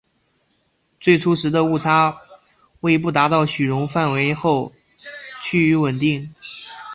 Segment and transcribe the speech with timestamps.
[0.99, 2.21] 最初时的误差
[2.79, 4.73] 为不达到许容范围内后
[5.43, 6.33] 趋于稳定。